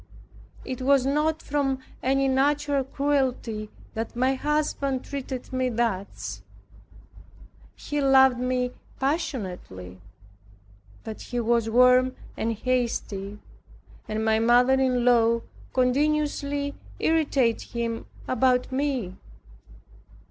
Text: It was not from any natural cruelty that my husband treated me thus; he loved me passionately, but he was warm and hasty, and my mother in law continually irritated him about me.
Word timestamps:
It 0.65 0.81
was 0.81 1.05
not 1.05 1.43
from 1.43 1.77
any 2.01 2.27
natural 2.27 2.83
cruelty 2.83 3.69
that 3.93 4.15
my 4.15 4.33
husband 4.33 5.03
treated 5.05 5.53
me 5.53 5.69
thus; 5.69 6.41
he 7.75 8.01
loved 8.01 8.39
me 8.39 8.71
passionately, 8.99 10.01
but 11.03 11.21
he 11.21 11.39
was 11.39 11.69
warm 11.69 12.15
and 12.35 12.53
hasty, 12.53 13.37
and 14.07 14.25
my 14.25 14.39
mother 14.39 14.73
in 14.73 15.05
law 15.05 15.41
continually 15.71 16.73
irritated 16.99 17.61
him 17.69 18.07
about 18.27 18.71
me. 18.71 19.17